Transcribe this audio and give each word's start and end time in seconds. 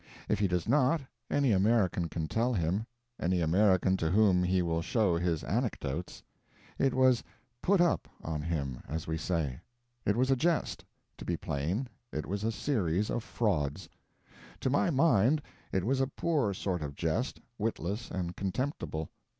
If 0.27 0.39
he 0.39 0.47
does 0.47 0.67
not, 0.67 0.99
any 1.29 1.51
American 1.51 2.09
can 2.09 2.27
tell 2.27 2.53
him 2.55 2.87
any 3.21 3.39
American 3.39 3.97
to 3.97 4.09
whom 4.09 4.41
he 4.41 4.63
will 4.63 4.81
show 4.81 5.15
his 5.15 5.43
anecdotes. 5.43 6.23
It 6.79 6.95
was 6.95 7.23
"put 7.61 7.79
up" 7.79 8.07
on 8.23 8.41
him, 8.41 8.81
as 8.89 9.05
we 9.05 9.15
say. 9.15 9.61
It 10.03 10.15
was 10.15 10.31
a 10.31 10.35
jest 10.35 10.83
to 11.19 11.23
be 11.23 11.37
plain, 11.37 11.87
it 12.11 12.25
was 12.25 12.43
a 12.43 12.51
series 12.51 13.11
of 13.11 13.23
frauds. 13.23 13.89
To 14.61 14.71
my 14.71 14.89
mind 14.89 15.39
it 15.71 15.83
was 15.83 16.01
a 16.01 16.07
poor 16.07 16.51
sort 16.55 16.81
of 16.81 16.95
jest, 16.95 17.39
witless 17.59 18.09
and 18.09 18.35
contemptible. 18.35 19.07